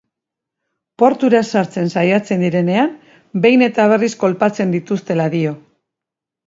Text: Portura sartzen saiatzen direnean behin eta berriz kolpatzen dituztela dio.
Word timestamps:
Portura 1.03 1.41
sartzen 1.49 1.91
saiatzen 1.97 2.43
direnean 2.47 2.91
behin 3.45 3.67
eta 3.69 3.87
berriz 3.95 4.13
kolpatzen 4.27 4.79
dituztela 4.79 5.31
dio. 5.37 5.59